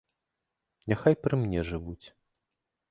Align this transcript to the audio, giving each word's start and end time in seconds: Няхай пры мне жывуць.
Няхай 0.93 1.19
пры 1.27 1.41
мне 1.43 1.59
жывуць. 1.69 2.05